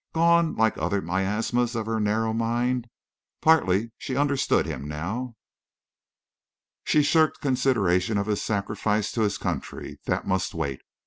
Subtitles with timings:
[0.13, 2.87] Gone—like other miasmas of her narrow mind!
[3.39, 5.35] Partly she understood him now.
[6.83, 9.99] She shirked consideration of his sacrifice to his country.
[10.07, 10.81] That must wait.